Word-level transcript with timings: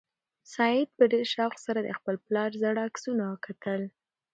سعید 0.53 0.89
په 0.97 1.03
ډېر 1.11 1.25
شوق 1.35 1.53
سره 1.65 1.79
د 1.83 1.89
خپل 1.97 2.15
پلار 2.25 2.49
زاړه 2.61 2.81
عکسونه 2.89 3.25
کتل. 3.45 3.81